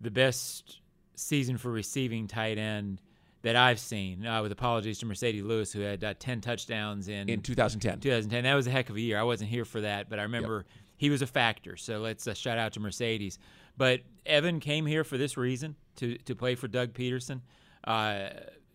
[0.00, 0.80] the best
[1.14, 3.00] season for receiving tight end
[3.42, 4.26] that I've seen.
[4.26, 8.00] Uh, with apologies to Marcedes Lewis, who had uh, ten touchdowns in in 2010.
[8.00, 8.44] 2010.
[8.44, 9.18] That was a heck of a year.
[9.18, 10.64] I wasn't here for that, but I remember
[10.98, 11.76] he was a factor.
[11.76, 13.38] So let's uh, shout out to Marcedes.
[13.78, 17.40] But Evan came here for this reason to to play for Doug Pederson,
[17.84, 18.28] uh,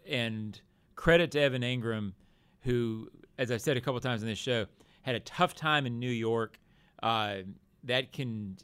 [0.07, 0.59] and
[0.95, 2.13] credit to Evan Engram,
[2.61, 4.65] who, as I've said a couple times in this show,
[5.03, 6.57] had a tough time in New York.
[7.03, 7.39] Uh,
[7.83, 8.57] that can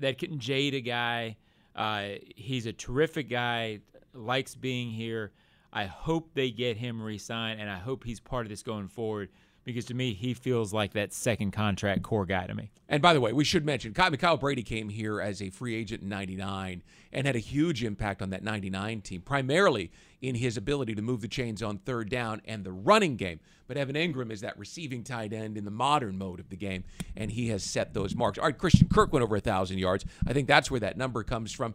[0.00, 1.36] that can jade a guy.
[1.74, 3.80] Uh, he's a terrific guy,
[4.12, 5.32] likes being here.
[5.72, 9.28] I hope they get him re-signed, and I hope he's part of this going forward
[9.66, 12.70] because to me, he feels like that second contract core guy to me.
[12.88, 15.74] And by the way, we should mention Kyle, Kyle Brady came here as a free
[15.74, 19.90] agent in 99 and had a huge impact on that 99 team, primarily
[20.22, 23.40] in his ability to move the chains on third down and the running game.
[23.66, 26.84] But Evan Engram is that receiving tight end in the modern mode of the game,
[27.16, 28.38] and he has set those marks.
[28.38, 30.04] All right, Christian Kirk went over a 1,000 yards.
[30.28, 31.74] I think that's where that number comes from.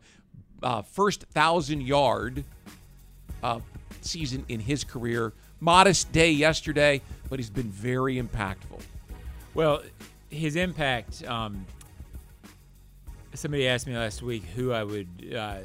[0.63, 2.45] Uh, first 1,000 yard
[3.43, 3.59] uh,
[3.99, 5.33] season in his career.
[5.61, 8.81] Modest day yesterday, but he's been very impactful.
[9.53, 9.83] Well,
[10.29, 11.23] his impact.
[11.27, 11.65] Um,
[13.35, 15.57] somebody asked me last week who I would uh,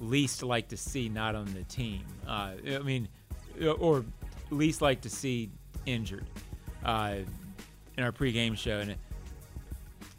[0.00, 2.04] least like to see not on the team.
[2.26, 3.08] Uh, I mean,
[3.78, 4.04] or
[4.50, 5.48] least like to see
[5.86, 6.26] injured
[6.84, 7.16] uh,
[7.96, 8.94] in our pregame show, and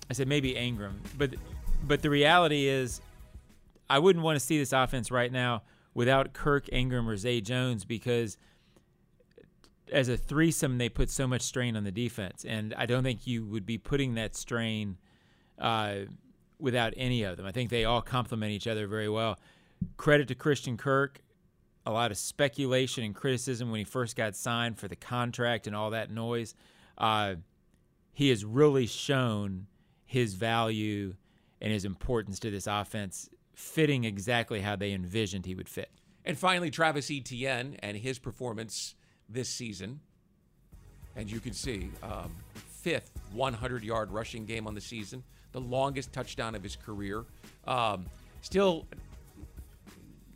[0.10, 1.36] I said maybe Engram, but
[1.86, 3.02] but the reality is,
[3.90, 5.62] I wouldn't want to see this offense right now
[5.94, 8.38] without Kirk Engram, or Zay Jones because
[9.92, 13.28] as a threesome they put so much strain on the defense, and I don't think
[13.28, 14.98] you would be putting that strain
[15.60, 15.96] uh,
[16.60, 17.46] without any of them.
[17.46, 19.38] I think they all complement each other very well.
[19.98, 21.20] Credit to Christian Kirk.
[21.86, 25.76] A lot of speculation and criticism when he first got signed for the contract and
[25.76, 26.56] all that noise.
[26.98, 27.36] Uh,
[28.14, 29.68] he has really shown
[30.06, 31.16] his value
[31.60, 35.90] and his importance to this offense fitting exactly how they envisioned he would fit.
[36.26, 38.96] And finally, Travis Etienne and his performance
[39.30, 40.00] this season.
[41.16, 46.12] And you can see, um, fifth 100 yard rushing game on the season, the longest
[46.12, 47.26] touchdown of his career.
[47.68, 48.06] Um,
[48.42, 48.86] still,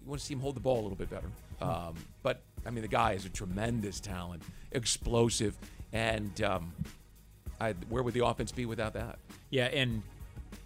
[0.02, 1.30] you want to see him hold the ball a little bit better.
[1.62, 5.58] Um, but, I mean, the guy is a tremendous talent, explosive.
[5.92, 6.74] And um,
[7.60, 9.18] I, where would the offense be without that?
[9.50, 10.04] Yeah, and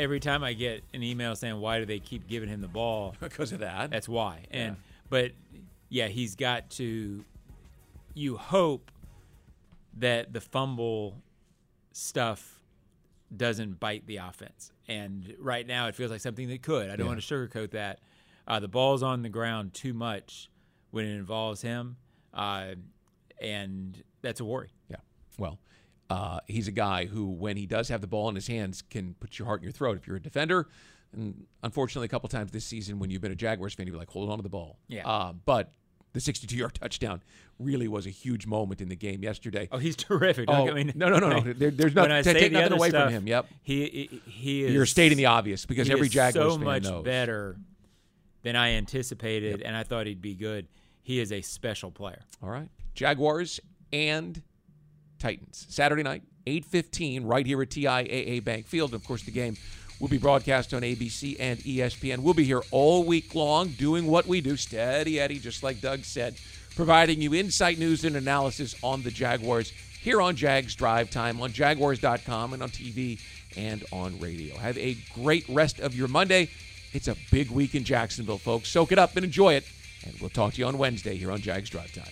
[0.01, 3.15] every time I get an email saying why do they keep giving him the ball
[3.19, 3.91] because of that.
[3.91, 4.45] That's why.
[4.49, 4.93] And yeah.
[5.09, 5.31] but
[5.89, 7.23] yeah, he's got to.
[8.13, 8.91] You hope
[9.97, 11.15] that the fumble
[11.93, 12.59] stuff
[13.35, 16.89] doesn't bite the offense, and right now it feels like something that could.
[16.89, 17.11] I don't yeah.
[17.11, 17.99] want to sugarcoat that.
[18.47, 20.49] Uh, the ball's on the ground too much
[20.89, 21.95] when it involves him,
[22.33, 22.71] uh,
[23.39, 24.73] and that's a worry.
[24.89, 24.97] Yeah.
[25.37, 25.57] Well,
[26.12, 29.16] uh, he's a guy who, when he does have the ball in his hands, can
[29.20, 29.97] put your heart in your throat.
[29.97, 30.68] If you're a defender,
[31.14, 34.09] and unfortunately, a couple times this season, when you've been a Jaguars fan, you're like,
[34.09, 34.78] hold on to the ball.
[34.88, 35.07] Yeah.
[35.07, 35.72] Uh, but
[36.14, 37.22] the 62-yard touchdown
[37.59, 39.68] really was a huge moment in the game yesterday.
[39.72, 40.45] Oh, he's terrific.
[40.49, 41.53] Oh, I mean, no, no, no, no.
[41.53, 42.24] There, there's nothing.
[42.24, 43.28] Take nothing away stuff, from him.
[43.28, 43.47] Yep.
[43.64, 44.74] He he is.
[44.74, 47.57] You're stating the obvious because every Jaguars so fan much better
[48.43, 49.68] than I anticipated, Yep.
[49.68, 50.68] and I thought he'd be good.
[51.03, 52.22] He is a special player.
[52.43, 53.59] All right, Jaguars
[53.93, 54.41] and
[55.22, 58.93] Titans Saturday night, 8:15, right here at TIAA Bank Field.
[58.93, 59.55] Of course, the game
[59.99, 62.19] will be broadcast on ABC and ESPN.
[62.19, 66.03] We'll be here all week long doing what we do, steady Eddie, just like Doug
[66.03, 66.36] said,
[66.76, 71.51] providing you insight, news, and analysis on the Jaguars here on Jags Drive Time on
[71.51, 73.19] Jaguars.com and on TV
[73.55, 74.57] and on radio.
[74.57, 76.49] Have a great rest of your Monday.
[76.93, 78.69] It's a big week in Jacksonville, folks.
[78.69, 79.65] Soak it up and enjoy it.
[80.03, 82.11] And we'll talk to you on Wednesday here on Jags Drive Time.